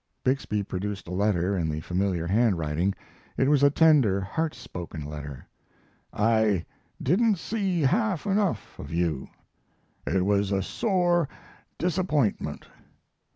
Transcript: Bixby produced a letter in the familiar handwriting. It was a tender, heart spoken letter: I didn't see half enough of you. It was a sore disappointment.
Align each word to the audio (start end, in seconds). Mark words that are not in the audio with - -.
Bixby 0.23 0.63
produced 0.63 1.07
a 1.07 1.11
letter 1.13 1.55
in 1.55 1.69
the 1.69 1.79
familiar 1.79 2.25
handwriting. 2.25 2.95
It 3.37 3.47
was 3.49 3.61
a 3.61 3.69
tender, 3.69 4.19
heart 4.19 4.55
spoken 4.55 5.05
letter: 5.05 5.45
I 6.11 6.65
didn't 6.99 7.35
see 7.37 7.81
half 7.81 8.25
enough 8.25 8.79
of 8.79 8.89
you. 8.91 9.27
It 10.07 10.25
was 10.25 10.51
a 10.51 10.63
sore 10.63 11.29
disappointment. 11.77 12.65